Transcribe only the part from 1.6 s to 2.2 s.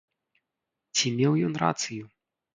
рацыю?